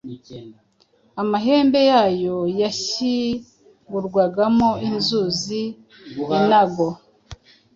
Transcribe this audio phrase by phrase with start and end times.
[1.21, 5.61] Amahembe yayo yashyingurwagamo inzuzi,
[6.41, 6.87] inago,